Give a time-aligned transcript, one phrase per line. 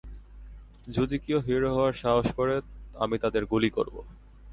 [0.87, 2.55] যদি কেউ হিরো হওয়ার সাহস করে,
[2.95, 3.95] আমি তাদের গুলি করব!